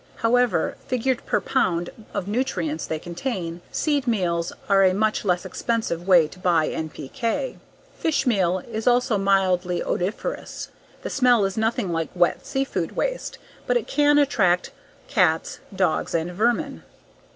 [0.15, 6.07] However, figured per pound of nutrients they contain, seed meals are a much less expensive
[6.07, 7.57] way to buy NPK.
[7.99, 10.69] Fish meal is also mildly odoriferous.
[11.03, 13.37] The smell is nothing like wet seafood waste,
[13.67, 14.71] but it can attract
[15.07, 16.81] cats, dogs, and vermin.